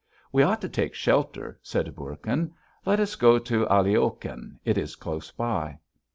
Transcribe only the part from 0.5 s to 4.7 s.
to take shelter," said Bourkin. "Let us go to Aliokhin.